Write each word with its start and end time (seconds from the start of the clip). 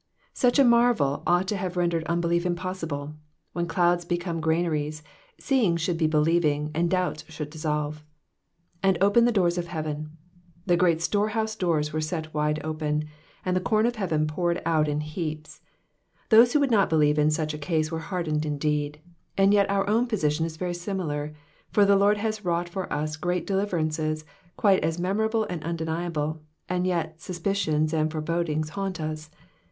^* 0.01 0.03
Such 0.33 0.57
a 0.57 0.63
marvel 0.63 1.21
ought 1.27 1.47
to 1.49 1.55
have 1.57 1.77
rendered 1.77 2.03
unbelief 2.05 2.43
impossible: 2.43 3.13
when 3.53 3.67
clouds 3.67 4.03
become 4.03 4.39
granaries, 4.41 5.03
seeing 5.39 5.77
should 5.77 5.99
be 5.99 6.07
believing, 6.07 6.71
and 6.73 6.89
doubts 6.89 7.23
should 7.29 7.51
dissolve. 7.51 8.03
^'An/l 8.83 8.97
opened 8.99 9.27
the 9.27 9.31
doors 9.31 9.59
of 9.59 9.67
heaven,^ 9.67 10.05
^ 10.09 10.09
The 10.65 10.75
ereat 10.75 11.01
storehouse 11.01 11.55
doors 11.55 11.93
were 11.93 12.01
set 12.01 12.33
wide 12.33 12.59
open, 12.63 13.09
and 13.45 13.55
the 13.55 13.61
corn 13.61 13.85
of 13.85 13.97
heaven 13.97 14.25
poured 14.25 14.59
out 14.65 14.87
in 14.87 15.01
heaps. 15.01 15.61
Those 16.29 16.53
who 16.53 16.59
would 16.61 16.71
not 16.71 16.89
believe 16.89 17.19
in 17.19 17.29
such 17.29 17.53
a 17.53 17.59
case 17.59 17.91
were 17.91 17.99
hardened 18.09 18.43
indeed; 18.43 18.99
and 19.37 19.53
yet 19.53 19.69
our 19.69 19.87
own 19.87 20.07
position 20.07 20.47
is 20.47 20.57
very 20.57 20.73
similar, 20.73 21.31
for 21.69 21.85
the 21.85 21.95
Lord 21.95 22.17
has 22.17 22.43
wrought 22.43 22.67
for 22.69 22.91
us 22.91 23.17
great 23.17 23.45
deliverances, 23.45 24.25
quite 24.57 24.83
as 24.83 24.97
memorable 24.97 25.43
and 25.43 25.63
undeniable, 25.63 26.41
and 26.67 26.87
yet 26.87 27.21
suspicions 27.21 27.93
and 27.93 28.11
fore 28.11 28.23
bodings 28.23 28.69
haunt 28.69 28.99
us. 28.99 29.29